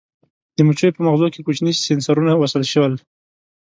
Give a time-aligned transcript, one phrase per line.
[0.55, 2.93] د مچیو په مغزو کې کوچني سېنسرونه وصل شول.